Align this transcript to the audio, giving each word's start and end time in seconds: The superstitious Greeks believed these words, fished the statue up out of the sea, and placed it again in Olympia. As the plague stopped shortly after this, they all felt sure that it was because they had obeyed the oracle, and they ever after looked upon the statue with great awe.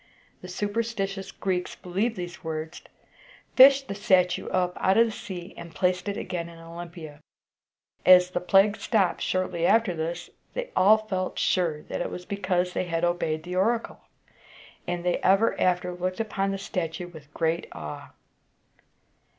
The 0.41 0.47
superstitious 0.47 1.31
Greeks 1.31 1.75
believed 1.75 2.15
these 2.15 2.43
words, 2.43 2.81
fished 3.55 3.87
the 3.87 3.93
statue 3.93 4.47
up 4.47 4.73
out 4.77 4.97
of 4.97 5.05
the 5.05 5.11
sea, 5.11 5.53
and 5.55 5.75
placed 5.75 6.09
it 6.09 6.17
again 6.17 6.49
in 6.49 6.57
Olympia. 6.57 7.21
As 8.03 8.31
the 8.31 8.39
plague 8.39 8.77
stopped 8.77 9.21
shortly 9.21 9.63
after 9.63 9.93
this, 9.93 10.31
they 10.55 10.71
all 10.75 10.97
felt 10.97 11.37
sure 11.37 11.83
that 11.83 12.01
it 12.01 12.09
was 12.09 12.25
because 12.25 12.73
they 12.73 12.85
had 12.85 13.03
obeyed 13.05 13.43
the 13.43 13.55
oracle, 13.55 14.01
and 14.87 15.05
they 15.05 15.17
ever 15.19 15.53
after 15.61 15.93
looked 15.93 16.19
upon 16.19 16.49
the 16.49 16.57
statue 16.57 17.07
with 17.07 17.31
great 17.35 17.67
awe. 17.71 18.11